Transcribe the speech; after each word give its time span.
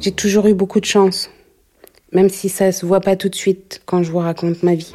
J'ai 0.00 0.12
toujours 0.12 0.46
eu 0.46 0.54
beaucoup 0.54 0.80
de 0.80 0.84
chance, 0.84 1.30
même 2.12 2.28
si 2.28 2.48
ça 2.48 2.72
se 2.72 2.86
voit 2.86 3.00
pas 3.00 3.16
tout 3.16 3.28
de 3.28 3.34
suite 3.34 3.82
quand 3.86 4.02
je 4.02 4.12
vous 4.12 4.18
raconte 4.18 4.62
ma 4.62 4.74
vie. 4.74 4.92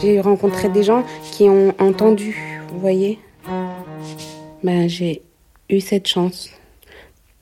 J'ai 0.00 0.20
rencontré 0.20 0.68
des 0.68 0.84
gens 0.84 1.04
qui 1.32 1.48
ont 1.48 1.74
entendu, 1.80 2.62
vous 2.72 2.78
voyez. 2.78 3.18
Ben, 4.62 4.88
j'ai 4.88 5.22
eu 5.68 5.80
cette 5.80 6.06
chance 6.06 6.50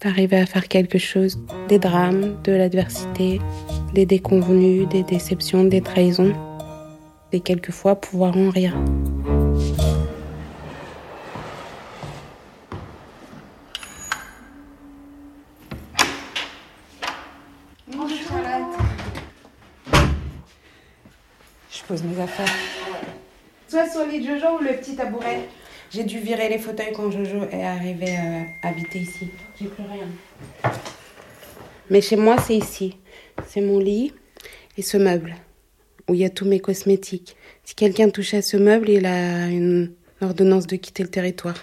d'arriver 0.01 0.37
à 0.37 0.47
faire 0.47 0.69
quelque 0.69 0.99
chose, 0.99 1.39
des 1.69 1.79
drames, 1.79 2.37
de 2.45 2.53
l'adversité, 2.53 3.41
des 3.95 4.07
déconvenus, 4.07 4.89
des 4.89 5.03
déceptions, 5.03 5.65
des 5.65 5.81
trahisons, 5.81 6.33
et 7.33 7.41
quelquefois 7.41 7.97
pouvoir 7.97 8.37
en 8.37 8.51
rire. 8.51 8.75
Pose 21.87 22.03
mes 22.03 22.21
affaires. 22.21 22.53
Soit 23.69 23.89
sur 23.89 24.05
le 24.05 24.13
lit 24.13 24.21
de 24.21 24.27
Jojo 24.27 24.59
ou 24.59 24.63
le 24.63 24.77
petit 24.77 24.97
tabouret. 24.97 25.49
J'ai 25.91 26.05
dû 26.05 26.19
virer 26.19 26.49
les 26.49 26.59
fauteuils 26.59 26.93
quand 26.95 27.11
Jojo 27.11 27.45
est 27.51 27.65
arrivé 27.65 28.09
euh, 28.09 28.43
habiter 28.63 29.01
ici. 29.01 29.29
J'ai 29.59 29.67
plus 29.67 29.85
rien. 29.85 30.73
Mais 31.91 32.01
chez 32.01 32.17
moi, 32.17 32.37
c'est 32.39 32.57
ici. 32.57 32.97
C'est 33.47 33.61
mon 33.61 33.79
lit 33.79 34.13
et 34.77 34.83
ce 34.83 34.97
meuble 34.97 35.37
où 36.09 36.15
il 36.15 36.21
y 36.21 36.25
a 36.25 36.31
tous 36.31 36.45
mes 36.45 36.61
cosmétiques. 36.61 37.37
Si 37.65 37.75
quelqu'un 37.75 38.11
touche 38.11 38.35
à 38.35 38.43
ce 38.43 38.57
meuble, 38.57 38.89
il 38.89 39.07
a 39.07 39.47
une 39.47 39.93
ordonnance 40.21 40.67
de 40.67 40.77
quitter 40.77 41.03
le 41.03 41.09
territoire. 41.09 41.61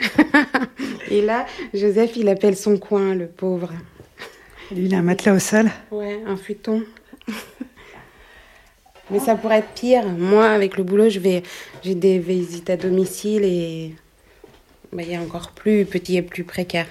et 1.10 1.22
là, 1.22 1.46
Joseph, 1.72 2.16
il 2.16 2.28
appelle 2.28 2.56
son 2.56 2.76
coin, 2.78 3.14
le 3.14 3.26
pauvre. 3.26 3.72
Lui, 4.70 4.86
il 4.86 4.94
a 4.94 4.98
un 4.98 5.02
matelas 5.02 5.34
au 5.34 5.38
sol 5.38 5.70
Ouais, 5.90 6.20
un 6.26 6.36
futon. 6.36 6.82
Mais 9.10 9.20
ça 9.20 9.36
pourrait 9.36 9.58
être 9.58 9.72
pire. 9.74 10.04
Moi, 10.06 10.48
avec 10.48 10.76
le 10.76 10.82
boulot, 10.82 11.08
je 11.08 11.20
vais, 11.20 11.42
j'ai 11.82 11.94
des 11.94 12.18
visites 12.18 12.70
à 12.70 12.76
domicile 12.76 13.44
et 13.44 13.94
bah, 14.92 15.02
il 15.02 15.10
y 15.10 15.16
a 15.16 15.20
encore 15.20 15.52
plus 15.52 15.84
petit 15.84 16.16
et 16.16 16.22
plus 16.22 16.44
précaire. 16.44 16.88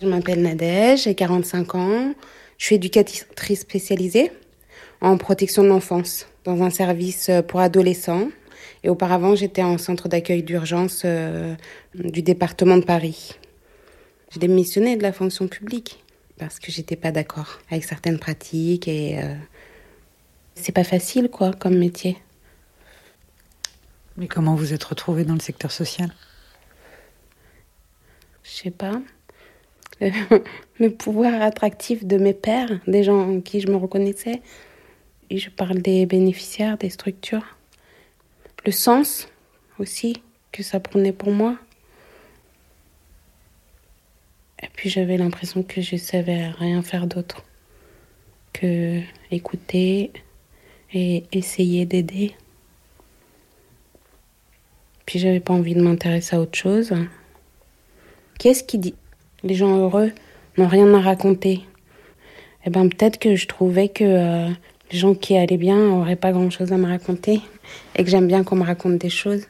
Je 0.00 0.06
m'appelle 0.06 0.42
Nadège, 0.42 1.04
j'ai 1.04 1.14
45 1.14 1.74
ans. 1.74 2.14
Je 2.58 2.66
suis 2.66 2.76
éducatrice 2.76 3.26
spécialisée 3.60 4.30
en 5.00 5.18
protection 5.18 5.62
de 5.62 5.68
l'enfance 5.68 6.26
dans 6.44 6.62
un 6.62 6.70
service 6.70 7.30
pour 7.48 7.60
adolescents. 7.60 8.28
Et 8.82 8.88
auparavant, 8.88 9.34
j'étais 9.34 9.62
en 9.62 9.78
centre 9.78 10.08
d'accueil 10.08 10.42
d'urgence 10.42 11.02
euh, 11.04 11.54
du 11.94 12.22
département 12.22 12.76
de 12.76 12.84
Paris. 12.84 13.38
J'ai 14.30 14.40
démissionné 14.40 14.96
de 14.96 15.02
la 15.02 15.12
fonction 15.12 15.48
publique 15.48 16.02
parce 16.38 16.58
que 16.58 16.70
j'étais 16.70 16.96
pas 16.96 17.10
d'accord 17.12 17.60
avec 17.70 17.84
certaines 17.84 18.18
pratiques 18.18 18.88
et 18.88 19.18
euh, 19.18 19.34
c'est 20.54 20.72
pas 20.72 20.84
facile, 20.84 21.28
quoi, 21.28 21.52
comme 21.52 21.76
métier. 21.76 22.16
Mais 24.16 24.28
comment 24.28 24.54
vous 24.54 24.72
êtes 24.72 24.84
retrouvée 24.84 25.24
dans 25.24 25.34
le 25.34 25.40
secteur 25.40 25.72
social? 25.72 26.12
Je 28.44 28.50
sais 28.50 28.70
pas. 28.70 29.00
Le 30.00 30.90
pouvoir 30.90 31.40
attractif 31.40 32.04
de 32.04 32.16
mes 32.16 32.34
pères, 32.34 32.80
des 32.86 33.02
gens 33.02 33.28
en 33.28 33.40
qui 33.40 33.60
je 33.60 33.68
me 33.68 33.76
reconnaissais. 33.76 34.42
Et 35.30 35.38
je 35.38 35.50
parle 35.50 35.80
des 35.80 36.06
bénéficiaires, 36.06 36.78
des 36.78 36.90
structures. 36.90 37.56
Le 38.66 38.72
sens 38.72 39.28
aussi 39.78 40.22
que 40.52 40.62
ça 40.62 40.80
prenait 40.80 41.12
pour 41.12 41.30
moi. 41.30 41.56
Et 44.62 44.68
puis 44.74 44.88
j'avais 44.88 45.16
l'impression 45.16 45.62
que 45.62 45.80
je 45.80 45.96
savais 45.96 46.48
rien 46.48 46.82
faire 46.82 47.06
d'autre 47.06 47.44
que 48.52 49.00
écouter, 49.30 50.12
et 50.94 51.24
essayer 51.32 51.84
d'aider. 51.84 52.34
Puis 55.04 55.18
j'avais 55.18 55.40
pas 55.40 55.52
envie 55.52 55.74
de 55.74 55.82
m'intéresser 55.82 56.36
à 56.36 56.40
autre 56.40 56.56
chose. 56.56 56.94
Qu'est-ce 58.38 58.64
qui 58.64 58.78
dit? 58.78 58.94
Les 59.42 59.54
gens 59.54 59.76
heureux 59.76 60.12
n'ont 60.56 60.68
rien 60.68 60.92
à 60.94 61.00
raconter. 61.00 61.60
Eh 62.64 62.70
ben 62.70 62.88
peut-être 62.88 63.18
que 63.18 63.36
je 63.36 63.46
trouvais 63.46 63.88
que 63.88 64.04
euh, 64.04 64.48
les 64.90 64.98
gens 64.98 65.14
qui 65.14 65.36
allaient 65.36 65.58
bien 65.58 65.76
n'auraient 65.76 66.16
pas 66.16 66.32
grand-chose 66.32 66.72
à 66.72 66.78
me 66.78 66.86
raconter 66.86 67.40
et 67.96 68.04
que 68.04 68.10
j'aime 68.10 68.26
bien 68.26 68.44
qu'on 68.44 68.56
me 68.56 68.64
raconte 68.64 68.96
des 68.96 69.10
choses. 69.10 69.46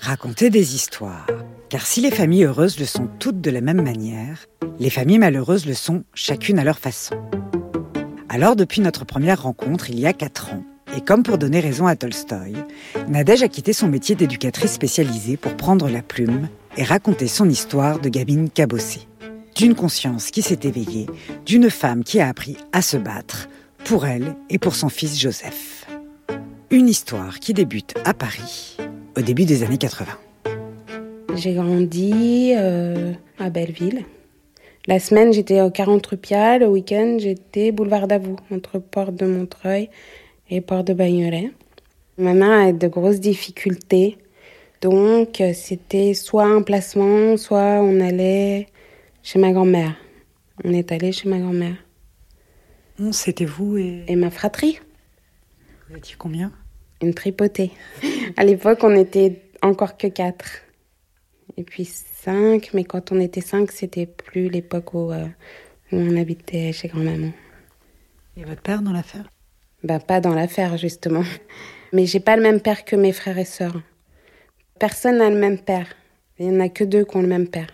Raconter 0.00 0.50
des 0.50 0.74
histoires. 0.74 1.26
Car 1.68 1.84
si 1.84 2.00
les 2.00 2.12
familles 2.12 2.44
heureuses 2.44 2.78
le 2.78 2.86
sont 2.86 3.08
toutes 3.18 3.40
de 3.40 3.50
la 3.50 3.60
même 3.60 3.82
manière, 3.82 4.46
les 4.78 4.90
familles 4.90 5.18
malheureuses 5.18 5.66
le 5.66 5.74
sont 5.74 6.04
chacune 6.14 6.60
à 6.60 6.64
leur 6.64 6.78
façon. 6.78 7.16
Alors 8.28 8.54
depuis 8.54 8.80
notre 8.80 9.04
première 9.04 9.42
rencontre 9.42 9.90
il 9.90 9.98
y 9.98 10.06
a 10.06 10.12
4 10.12 10.52
ans, 10.52 10.62
et 10.96 11.00
comme 11.00 11.24
pour 11.24 11.38
donner 11.38 11.58
raison 11.58 11.88
à 11.88 11.96
Tolstoï, 11.96 12.54
Nadège 13.08 13.42
a 13.42 13.48
quitté 13.48 13.72
son 13.72 13.88
métier 13.88 14.14
d'éducatrice 14.14 14.72
spécialisée 14.72 15.36
pour 15.36 15.56
prendre 15.56 15.88
la 15.88 16.02
plume 16.02 16.48
et 16.76 16.84
raconter 16.84 17.26
son 17.26 17.48
histoire 17.48 17.98
de 17.98 18.08
gamine 18.08 18.48
cabossée. 18.48 19.08
D'une 19.56 19.74
conscience 19.74 20.30
qui 20.30 20.42
s'est 20.42 20.60
éveillée, 20.62 21.06
d'une 21.46 21.70
femme 21.70 22.04
qui 22.04 22.20
a 22.20 22.28
appris 22.28 22.56
à 22.72 22.82
se 22.82 22.96
battre 22.96 23.48
pour 23.84 24.06
elle 24.06 24.36
et 24.50 24.58
pour 24.58 24.76
son 24.76 24.88
fils 24.88 25.18
Joseph. 25.18 25.86
Une 26.70 26.88
histoire 26.88 27.40
qui 27.40 27.54
débute 27.54 27.94
à 28.04 28.14
Paris 28.14 28.76
au 29.16 29.22
début 29.22 29.46
des 29.46 29.62
années 29.62 29.78
80. 29.78 30.12
J'ai 31.36 31.52
grandi 31.52 32.54
euh, 32.56 33.12
à 33.38 33.50
Belleville. 33.50 34.04
La 34.86 34.98
semaine, 34.98 35.34
j'étais 35.34 35.60
au 35.60 35.70
40 35.70 36.06
Rupia. 36.06 36.58
Le 36.58 36.66
week-end, 36.66 37.18
j'étais 37.18 37.72
boulevard 37.72 38.08
d'Avoue, 38.08 38.36
entre 38.50 38.78
Porte 38.78 39.14
de 39.14 39.26
Montreuil 39.26 39.90
et 40.48 40.62
Porte 40.62 40.86
de 40.86 40.94
Bagnolet. 40.94 41.50
Ma 42.16 42.32
mère 42.32 42.68
a 42.68 42.72
de 42.72 42.88
grosses 42.88 43.20
difficultés. 43.20 44.16
Donc, 44.80 45.42
c'était 45.52 46.14
soit 46.14 46.46
un 46.46 46.62
placement, 46.62 47.36
soit 47.36 47.80
on 47.82 48.00
allait 48.00 48.68
chez 49.22 49.38
ma 49.38 49.52
grand-mère. 49.52 49.94
On 50.64 50.72
est 50.72 50.90
allé 50.90 51.12
chez 51.12 51.28
ma 51.28 51.38
grand-mère. 51.38 51.76
C'était 53.10 53.44
vous 53.44 53.76
et... 53.76 54.04
Et 54.08 54.16
ma 54.16 54.30
fratrie. 54.30 54.78
Vous 55.90 55.96
étiez 55.96 56.16
combien? 56.16 56.50
Une 57.02 57.12
tripotée. 57.12 57.72
À 58.38 58.44
l'époque, 58.44 58.80
on 58.82 58.94
était 58.94 59.42
encore 59.62 59.96
que 59.96 60.06
quatre 60.06 60.65
et 61.56 61.62
puis 61.62 61.84
5, 61.84 62.70
mais 62.74 62.84
quand 62.84 63.12
on 63.12 63.20
était 63.20 63.40
5, 63.40 63.70
c'était 63.70 64.06
plus 64.06 64.48
l'époque 64.48 64.94
euh, 64.94 65.26
où, 65.92 65.96
on 65.96 66.16
habitait 66.16 66.72
chez 66.72 66.88
grand-maman. 66.88 67.32
Et 68.36 68.44
votre 68.44 68.62
père 68.62 68.82
dans 68.82 68.92
l'affaire? 68.92 69.30
Bah 69.82 70.00
pas 70.00 70.20
dans 70.20 70.34
l'affaire 70.34 70.76
justement. 70.76 71.24
Mais 71.92 72.06
j'ai 72.06 72.20
pas 72.20 72.36
le 72.36 72.42
même 72.42 72.60
père 72.60 72.84
que 72.84 72.96
mes 72.96 73.12
frères 73.12 73.38
et 73.38 73.44
sœurs. 73.44 73.80
Personne 74.78 75.18
n'a 75.18 75.30
le 75.30 75.38
même 75.38 75.58
père. 75.58 75.86
Il 76.38 76.46
y 76.46 76.50
en 76.50 76.60
a 76.60 76.68
que 76.68 76.84
deux 76.84 77.04
qui 77.04 77.16
ont 77.16 77.22
le 77.22 77.28
même 77.28 77.48
père. 77.48 77.68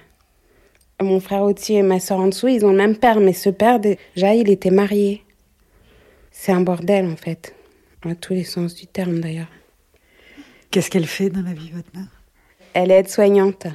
Mon 1.01 1.19
frère 1.19 1.43
au-dessus 1.43 1.73
et 1.73 1.83
ma 1.83 1.99
sœur 1.99 2.21
en 2.21 2.29
dessous, 2.29 2.47
ils 2.47 2.65
ont 2.65 2.71
le 2.71 2.77
même 2.77 2.97
père, 2.97 3.19
mais 3.19 3.33
ce 3.33 3.51
père 3.51 3.81
déjà 3.81 4.35
il 4.35 4.49
était 4.51 4.71
marié. 4.71 5.25
C'est 6.31 6.53
un 6.53 6.61
bordel 6.61 7.07
en 7.07 7.17
fait, 7.17 7.57
à 8.05 8.15
tous 8.15 8.35
les 8.35 8.45
sens 8.45 8.75
du 8.75 8.87
terme 8.87 9.19
d'ailleurs. 9.19 9.51
Qu'est-ce 10.71 10.91
qu'elle 10.91 11.07
fait 11.07 11.31
dans 11.31 11.43
la 11.43 11.55
vie, 11.55 11.71
votre 11.71 11.91
mère? 11.95 12.22
Elle 12.75 12.91
est 12.91 13.01
aide-soignante, 13.01 13.67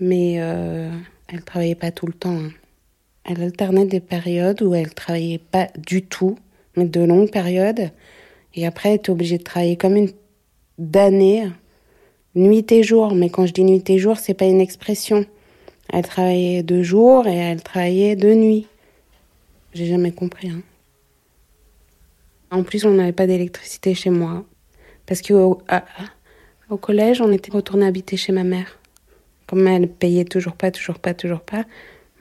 mais 0.00 0.36
euh, 0.38 0.90
elle 1.28 1.44
travaillait 1.44 1.74
pas 1.74 1.90
tout 1.90 2.06
le 2.06 2.12
temps. 2.12 2.36
Hein. 2.36 2.50
Elle 3.24 3.42
alternait 3.42 3.86
des 3.86 4.00
périodes 4.00 4.62
où 4.62 4.74
elle 4.74 4.92
travaillait 4.94 5.38
pas 5.38 5.68
du 5.76 6.02
tout, 6.02 6.36
mais 6.76 6.86
de 6.86 7.00
longues 7.00 7.30
périodes. 7.30 7.90
Et 8.54 8.66
après, 8.66 8.90
elle 8.90 8.96
était 8.96 9.10
obligée 9.10 9.38
de 9.38 9.44
travailler 9.44 9.76
comme 9.76 9.96
une 9.96 10.10
d'année, 10.78 11.48
nuit 12.34 12.70
et 12.72 12.82
jour. 12.82 13.14
Mais 13.14 13.30
quand 13.30 13.46
je 13.46 13.52
dis 13.52 13.64
nuit 13.64 13.88
et 13.88 13.98
jour, 13.98 14.18
c'est 14.18 14.34
pas 14.34 14.46
une 14.46 14.60
expression. 14.60 15.24
Elle 15.92 16.04
travaillait 16.04 16.62
de 16.62 16.82
jour 16.82 17.26
et 17.26 17.36
elle 17.36 17.62
travaillait 17.62 18.16
de 18.16 18.34
nuit. 18.34 18.66
J'ai 19.74 19.86
jamais 19.86 20.12
compris. 20.12 20.50
Hein. 20.50 20.62
En 22.50 22.62
plus, 22.62 22.84
on 22.84 22.90
n'avait 22.90 23.12
pas 23.12 23.26
d'électricité 23.26 23.94
chez 23.94 24.10
moi. 24.10 24.44
Parce 25.06 25.22
que 25.22 25.32
au 26.72 26.78
collège, 26.78 27.20
on 27.20 27.30
était 27.30 27.52
retourné 27.52 27.86
habiter 27.86 28.16
chez 28.16 28.32
ma 28.32 28.44
mère. 28.44 28.78
Comme 29.46 29.66
elle 29.68 29.88
payait 29.88 30.24
toujours 30.24 30.54
pas, 30.54 30.70
toujours 30.70 30.98
pas, 30.98 31.12
toujours 31.12 31.40
pas, 31.40 31.64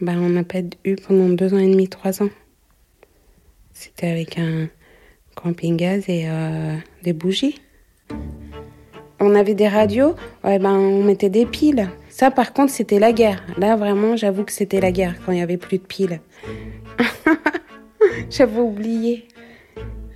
ben 0.02 0.20
on 0.20 0.30
n'a 0.30 0.44
pas 0.44 0.60
eu 0.84 0.96
pendant 0.96 1.30
deux 1.30 1.54
ans 1.54 1.58
et 1.58 1.70
demi, 1.70 1.88
trois 1.88 2.22
ans. 2.22 2.30
C'était 3.74 4.08
avec 4.08 4.38
un 4.38 4.68
camping-gaz 5.36 6.04
et 6.10 6.26
euh, 6.28 6.76
des 7.04 7.14
bougies. 7.14 7.62
On 9.22 9.36
avait 9.36 9.54
des 9.54 9.68
radios, 9.68 10.16
ben 10.44 10.66
on 10.66 11.04
mettait 11.04 11.30
des 11.30 11.46
piles. 11.46 11.88
Ça, 12.10 12.30
par 12.30 12.52
contre, 12.52 12.74
c'était 12.74 13.00
la 13.00 13.14
guerre. 13.14 13.42
Là, 13.58 13.78
vraiment, 13.78 14.18
j'avoue 14.18 14.44
que 14.44 14.52
c'était 14.52 14.82
la 14.82 14.92
guerre 14.92 15.16
quand 15.26 15.32
il 15.32 15.38
y 15.38 15.42
avait 15.42 15.58
plus 15.58 15.78
de 15.78 15.84
piles. 15.84 16.20
J'avais 18.30 18.60
oublié. 18.60 19.28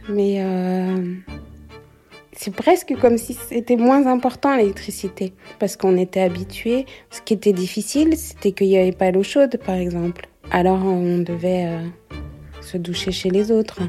Mais 0.10 0.38
euh, 0.40 1.16
c'est 2.36 2.54
presque 2.54 2.94
comme 3.00 3.18
si 3.18 3.34
c'était 3.34 3.78
moins 3.78 4.08
important 4.08 4.56
l'électricité, 4.56 5.34
parce 5.60 5.78
qu'on 5.78 5.98
était 5.98 6.22
habitué. 6.22 6.86
Ce 7.10 7.22
qui 7.22 7.34
était 7.34 7.54
difficile, 7.54 8.18
c'était 8.18 8.52
qu'il 8.52 8.68
n'y 8.68 8.78
avait 8.78 8.92
pas 8.92 9.12
l'eau 9.12 9.24
chaude, 9.24 9.58
par 9.66 9.76
exemple. 9.76 10.28
Alors 10.52 10.84
on 10.84 11.20
devait 11.20 11.66
euh, 11.68 11.82
se 12.62 12.78
doucher 12.78 13.12
chez 13.12 13.30
les 13.30 13.52
autres. 13.52 13.82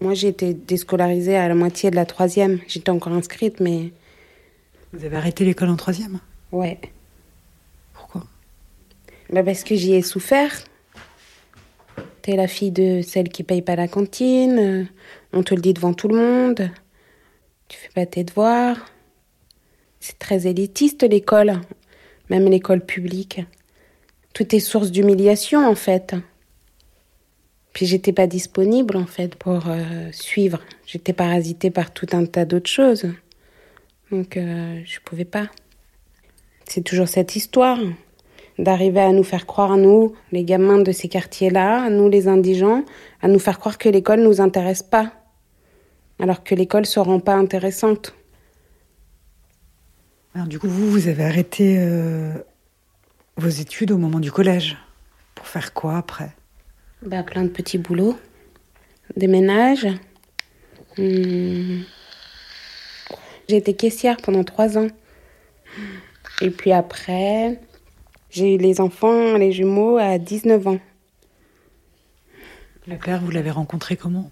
Moi, 0.00 0.14
j'ai 0.14 0.28
été 0.28 0.54
déscolarisée 0.54 1.36
à 1.36 1.48
la 1.48 1.54
moitié 1.54 1.90
de 1.90 1.96
la 1.96 2.06
troisième. 2.06 2.60
J'étais 2.68 2.90
encore 2.90 3.12
inscrite, 3.12 3.58
mais... 3.60 3.92
Vous 4.92 5.04
avez 5.04 5.16
arrêté 5.16 5.44
l'école 5.44 5.70
en 5.70 5.76
troisième? 5.76 6.20
Ouais. 6.52 6.78
Pourquoi? 7.94 8.24
Bah 9.30 9.42
Parce 9.42 9.64
que 9.64 9.74
j'y 9.74 9.94
ai 9.94 10.02
souffert. 10.02 10.62
T'es 12.22 12.36
la 12.36 12.46
fille 12.46 12.70
de 12.70 13.02
celle 13.02 13.28
qui 13.28 13.42
paye 13.42 13.62
pas 13.62 13.74
la 13.74 13.88
cantine. 13.88 14.88
On 15.32 15.42
te 15.42 15.54
le 15.54 15.60
dit 15.60 15.74
devant 15.74 15.94
tout 15.94 16.08
le 16.08 16.16
monde. 16.16 16.70
Tu 17.68 17.78
fais 17.78 17.90
pas 17.94 18.06
tes 18.06 18.24
devoirs. 18.24 18.90
C'est 20.00 20.18
très 20.18 20.46
élitiste 20.46 21.02
l'école, 21.02 21.60
même 22.30 22.46
l'école 22.46 22.84
publique. 22.84 23.40
Tout 24.32 24.54
est 24.54 24.60
source 24.60 24.90
d'humiliation 24.90 25.66
en 25.66 25.74
fait. 25.74 26.14
Puis 27.72 27.86
j'étais 27.86 28.12
pas 28.12 28.26
disponible 28.26 28.96
en 28.96 29.06
fait 29.06 29.34
pour 29.34 29.68
euh, 29.68 30.10
suivre. 30.12 30.60
J'étais 30.86 31.12
parasitée 31.12 31.70
par 31.70 31.92
tout 31.92 32.06
un 32.12 32.24
tas 32.24 32.44
d'autres 32.44 32.70
choses. 32.70 33.06
Donc 34.10 34.36
euh, 34.36 34.80
je 34.84 34.98
pouvais 35.04 35.24
pas. 35.24 35.48
C'est 36.64 36.82
toujours 36.82 37.08
cette 37.08 37.36
histoire 37.36 37.78
d'arriver 38.58 39.00
à 39.00 39.12
nous 39.12 39.22
faire 39.22 39.46
croire, 39.46 39.76
nous, 39.76 40.14
les 40.32 40.44
gamins 40.44 40.78
de 40.78 40.92
ces 40.92 41.08
quartiers-là, 41.08 41.90
nous 41.90 42.08
les 42.08 42.26
indigents, 42.26 42.84
à 43.22 43.28
nous 43.28 43.38
faire 43.38 43.58
croire 43.58 43.78
que 43.78 43.88
l'école 43.88 44.20
nous 44.20 44.40
intéresse 44.40 44.82
pas, 44.82 45.12
alors 46.18 46.42
que 46.42 46.54
l'école 46.54 46.86
se 46.86 46.98
rend 46.98 47.20
pas 47.20 47.34
intéressante. 47.34 48.14
Alors, 50.34 50.46
du 50.46 50.58
coup, 50.58 50.68
vous, 50.68 50.90
vous 50.90 51.08
avez 51.08 51.24
arrêté 51.24 51.76
euh, 51.78 52.32
vos 53.36 53.48
études 53.48 53.92
au 53.92 53.98
moment 53.98 54.20
du 54.20 54.30
collège. 54.30 54.76
Pour 55.34 55.46
faire 55.46 55.72
quoi 55.72 55.96
après? 55.96 56.30
Bah, 57.02 57.22
plein 57.22 57.44
de 57.44 57.48
petits 57.48 57.78
boulots, 57.78 58.18
des 59.16 59.28
ménages. 59.28 59.86
Hmm. 60.96 61.82
J'ai 63.48 63.56
été 63.56 63.74
caissière 63.74 64.16
pendant 64.18 64.44
trois 64.44 64.76
ans. 64.76 64.88
Et 66.40 66.50
puis 66.50 66.72
après, 66.72 67.60
j'ai 68.30 68.54
eu 68.54 68.58
les 68.58 68.80
enfants, 68.80 69.36
les 69.36 69.52
jumeaux 69.52 69.96
à 69.96 70.18
19 70.18 70.66
ans. 70.66 70.78
Le 72.86 72.96
père, 72.96 73.20
vous 73.20 73.30
l'avez 73.30 73.50
rencontré 73.50 73.96
comment? 73.96 74.30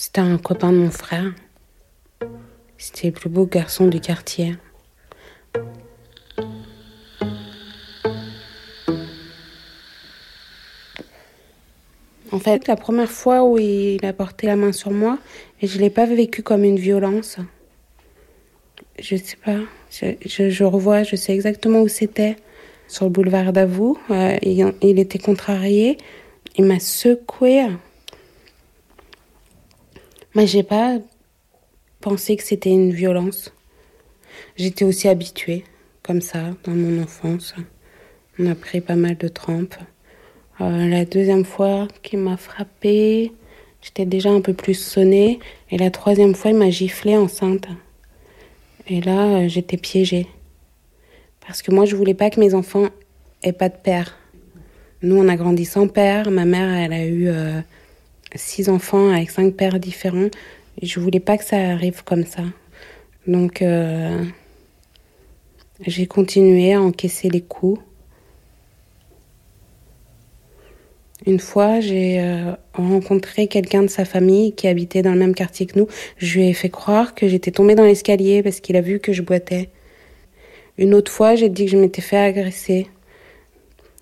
C'était 0.00 0.20
un 0.20 0.38
copain 0.38 0.70
de 0.70 0.76
mon 0.76 0.92
frère. 0.92 1.32
C'était 2.76 3.08
le 3.08 3.12
plus 3.12 3.28
beau 3.28 3.46
garçon 3.46 3.88
du 3.88 4.00
quartier. 4.00 4.54
En 12.30 12.38
fait, 12.38 12.68
la 12.68 12.76
première 12.76 13.10
fois 13.10 13.42
où 13.42 13.58
il 13.58 14.06
a 14.06 14.12
porté 14.12 14.46
la 14.46 14.54
main 14.54 14.70
sur 14.70 14.92
moi, 14.92 15.18
et 15.60 15.66
je 15.66 15.80
l'ai 15.80 15.90
pas 15.90 16.06
vécu 16.06 16.44
comme 16.44 16.62
une 16.62 16.78
violence. 16.78 17.38
Je 19.00 19.16
sais 19.16 19.36
pas. 19.44 19.58
Je, 19.90 20.14
je, 20.48 20.64
revois, 20.64 21.02
je 21.02 21.16
sais 21.16 21.34
exactement 21.34 21.80
où 21.80 21.88
c'était. 21.88 22.36
Sur 22.86 23.06
le 23.06 23.10
boulevard 23.10 23.52
d'Avoue. 23.52 23.98
Euh, 24.10 24.36
il, 24.42 24.72
il 24.80 25.00
était 25.00 25.18
contrarié. 25.18 25.98
Il 26.56 26.66
m'a 26.66 26.78
secoué. 26.78 27.66
Mais 30.34 30.46
j'ai 30.46 30.62
pas 30.62 30.98
pensé 32.00 32.36
que 32.36 32.42
c'était 32.42 32.70
une 32.70 32.92
violence. 32.92 33.52
J'étais 34.56 34.84
aussi 34.84 35.08
habituée, 35.08 35.64
comme 36.02 36.20
ça, 36.20 36.50
dans 36.64 36.72
mon 36.72 37.02
enfance. 37.02 37.54
On 38.38 38.46
a 38.46 38.54
pris 38.54 38.80
pas 38.80 38.96
mal 38.96 39.16
de 39.16 39.28
trempes. 39.28 39.76
Euh, 40.60 40.88
la 40.88 41.04
deuxième 41.04 41.44
fois 41.44 41.88
qu'il 42.02 42.18
m'a 42.18 42.36
frappée, 42.36 43.32
j'étais 43.80 44.04
déjà 44.04 44.30
un 44.30 44.40
peu 44.40 44.52
plus 44.52 44.74
sonnée. 44.74 45.38
Et 45.70 45.78
la 45.78 45.90
troisième 45.90 46.34
fois, 46.34 46.50
il 46.50 46.56
m'a 46.56 46.70
giflé 46.70 47.16
enceinte. 47.16 47.68
Et 48.88 49.00
là, 49.00 49.38
euh, 49.38 49.48
j'étais 49.48 49.76
piégée. 49.76 50.26
Parce 51.46 51.62
que 51.62 51.72
moi, 51.72 51.84
je 51.84 51.96
voulais 51.96 52.14
pas 52.14 52.30
que 52.30 52.40
mes 52.40 52.54
enfants 52.54 52.88
aient 53.42 53.52
pas 53.52 53.68
de 53.68 53.76
père. 53.76 54.18
Nous, 55.02 55.16
on 55.16 55.28
a 55.28 55.36
grandi 55.36 55.64
sans 55.64 55.88
père. 55.88 56.30
Ma 56.30 56.44
mère, 56.44 56.74
elle 56.74 56.92
a 56.92 57.04
eu 57.04 57.28
euh, 57.28 57.60
six 58.34 58.68
enfants 58.68 59.10
avec 59.10 59.30
cinq 59.30 59.54
pères 59.54 59.78
différents. 59.78 60.28
Je 60.82 61.00
voulais 61.00 61.20
pas 61.20 61.38
que 61.38 61.44
ça 61.44 61.56
arrive 61.56 62.04
comme 62.04 62.24
ça. 62.24 62.42
Donc, 63.26 63.62
euh, 63.62 64.24
j'ai 65.86 66.06
continué 66.06 66.74
à 66.74 66.80
encaisser 66.80 67.28
les 67.28 67.40
coups. 67.40 67.80
Une 71.26 71.40
fois, 71.40 71.80
j'ai 71.80 72.20
euh, 72.20 72.52
rencontré 72.74 73.48
quelqu'un 73.48 73.82
de 73.82 73.88
sa 73.88 74.04
famille 74.04 74.54
qui 74.54 74.68
habitait 74.68 75.02
dans 75.02 75.12
le 75.12 75.18
même 75.18 75.34
quartier 75.34 75.66
que 75.66 75.78
nous. 75.78 75.88
Je 76.16 76.38
lui 76.38 76.48
ai 76.48 76.52
fait 76.52 76.70
croire 76.70 77.14
que 77.14 77.28
j'étais 77.28 77.50
tombée 77.50 77.74
dans 77.74 77.84
l'escalier 77.84 78.42
parce 78.42 78.60
qu'il 78.60 78.76
a 78.76 78.80
vu 78.80 79.00
que 79.00 79.12
je 79.12 79.22
boitais. 79.22 79.68
Une 80.78 80.94
autre 80.94 81.10
fois, 81.10 81.34
j'ai 81.34 81.48
dit 81.48 81.64
que 81.66 81.72
je 81.72 81.76
m'étais 81.76 82.02
fait 82.02 82.16
agresser. 82.16 82.86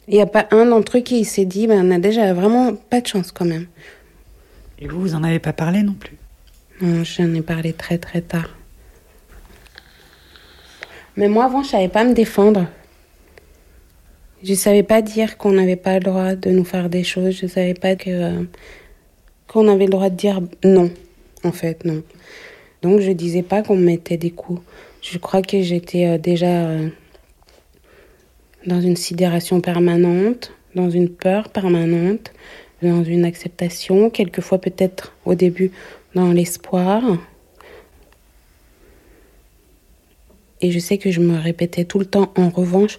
Il 0.08 0.14
n'y 0.14 0.20
a 0.20 0.26
pas 0.26 0.46
un 0.50 0.66
d'entre 0.66 0.98
eux 0.98 1.00
qui 1.00 1.24
s'est 1.24 1.46
dit, 1.46 1.66
ben, 1.66 1.82
Nadège 1.82 2.18
a 2.18 2.32
vraiment 2.34 2.74
pas 2.74 3.00
de 3.00 3.06
chance 3.06 3.32
quand 3.32 3.46
même. 3.46 3.66
Et 4.78 4.88
vous, 4.88 5.00
vous 5.00 5.14
en 5.14 5.24
avez 5.24 5.38
pas 5.38 5.52
parlé 5.52 5.82
non 5.82 5.94
plus 5.94 6.16
Non, 6.80 7.02
j'en 7.04 7.32
ai 7.34 7.42
parlé 7.42 7.72
très 7.72 7.98
très 7.98 8.20
tard. 8.20 8.56
Mais 11.16 11.28
moi, 11.28 11.46
avant, 11.46 11.62
je 11.62 11.70
savais 11.70 11.88
pas 11.88 12.04
me 12.04 12.12
défendre. 12.12 12.66
Je 14.42 14.52
savais 14.52 14.82
pas 14.82 15.00
dire 15.00 15.38
qu'on 15.38 15.52
n'avait 15.52 15.76
pas 15.76 15.94
le 15.94 16.00
droit 16.00 16.34
de 16.34 16.50
nous 16.50 16.64
faire 16.64 16.90
des 16.90 17.04
choses. 17.04 17.38
Je 17.40 17.46
savais 17.46 17.72
pas 17.74 17.96
que 17.96 18.10
euh, 18.10 18.42
qu'on 19.48 19.66
avait 19.68 19.86
le 19.86 19.92
droit 19.92 20.10
de 20.10 20.16
dire 20.16 20.40
non. 20.62 20.90
En 21.42 21.52
fait, 21.52 21.84
non. 21.84 22.02
Donc, 22.82 23.00
je 23.00 23.12
disais 23.12 23.42
pas 23.42 23.62
qu'on 23.62 23.76
me 23.76 23.84
mettait 23.84 24.18
des 24.18 24.30
coups. 24.30 24.60
Je 25.00 25.16
crois 25.16 25.40
que 25.40 25.62
j'étais 25.62 26.06
euh, 26.06 26.18
déjà 26.18 26.66
euh, 26.66 26.88
dans 28.66 28.80
une 28.80 28.96
sidération 28.96 29.62
permanente, 29.62 30.52
dans 30.74 30.90
une 30.90 31.08
peur 31.08 31.48
permanente, 31.48 32.32
dans 32.82 33.04
une 33.04 33.24
acceptation, 33.24 34.10
quelquefois 34.10 34.58
peut-être 34.58 35.14
au 35.24 35.34
début 35.34 35.70
dans 36.14 36.32
l'espoir. 36.32 37.02
Et 40.60 40.70
je 40.70 40.78
sais 40.78 40.98
que 40.98 41.10
je 41.10 41.20
me 41.20 41.38
répétais 41.38 41.84
tout 41.84 41.98
le 41.98 42.06
temps, 42.06 42.32
en 42.36 42.48
revanche, 42.48 42.98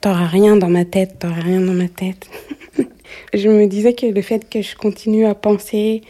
t'auras 0.00 0.26
rien 0.26 0.56
dans 0.56 0.68
ma 0.68 0.84
tête, 0.84 1.16
t'auras 1.20 1.40
rien 1.40 1.60
dans 1.60 1.72
ma 1.72 1.88
tête. 1.88 2.28
je 3.34 3.48
me 3.48 3.66
disais 3.66 3.94
que 3.94 4.06
le 4.06 4.22
fait 4.22 4.48
que 4.48 4.62
je 4.62 4.74
continue 4.76 5.26
à 5.26 5.34
penser, 5.34 6.02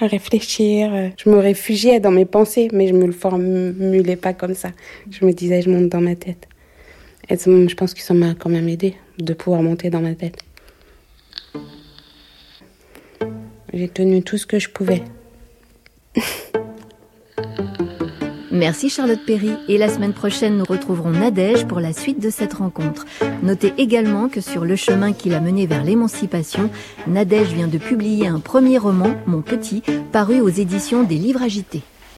à 0.00 0.06
réfléchir, 0.06 0.94
euh, 0.94 1.08
je 1.22 1.28
me 1.28 1.38
réfugiais 1.38 2.00
dans 2.00 2.10
mes 2.10 2.24
pensées, 2.24 2.68
mais 2.72 2.86
je 2.86 2.94
me 2.94 3.06
le 3.06 3.12
formulais 3.12 4.16
pas 4.16 4.32
comme 4.32 4.54
ça. 4.54 4.70
Je 5.10 5.24
me 5.24 5.32
disais, 5.32 5.62
je 5.62 5.70
monte 5.70 5.88
dans 5.88 6.00
ma 6.00 6.14
tête. 6.14 6.48
Et 7.30 7.36
je 7.36 7.74
pense 7.74 7.94
que 7.94 8.00
ça 8.00 8.12
m'a 8.12 8.34
quand 8.34 8.50
même 8.50 8.68
aidé 8.68 8.94
de 9.18 9.32
pouvoir 9.32 9.62
monter 9.62 9.88
dans 9.90 10.00
ma 10.00 10.14
tête. 10.14 10.43
J'ai 13.74 13.88
tenu 13.88 14.22
tout 14.22 14.38
ce 14.38 14.46
que 14.46 14.60
je 14.60 14.68
pouvais. 14.68 15.02
Merci 18.52 18.88
Charlotte 18.88 19.26
Perry 19.26 19.50
et 19.66 19.78
la 19.78 19.88
semaine 19.88 20.12
prochaine 20.12 20.56
nous 20.58 20.64
retrouverons 20.64 21.10
Nadège 21.10 21.66
pour 21.66 21.80
la 21.80 21.92
suite 21.92 22.22
de 22.22 22.30
cette 22.30 22.54
rencontre. 22.54 23.04
Notez 23.42 23.72
également 23.76 24.28
que 24.28 24.40
sur 24.40 24.64
le 24.64 24.76
chemin 24.76 25.12
qui 25.12 25.28
l'a 25.28 25.40
mené 25.40 25.66
vers 25.66 25.82
l'émancipation, 25.82 26.70
Nadège 27.08 27.48
vient 27.48 27.66
de 27.66 27.78
publier 27.78 28.28
un 28.28 28.38
premier 28.38 28.78
roman, 28.78 29.16
Mon 29.26 29.42
Petit, 29.42 29.82
paru 30.12 30.40
aux 30.40 30.50
éditions 30.50 31.02
des 31.02 31.16
Livres 31.16 31.42
Agités. 31.42 31.82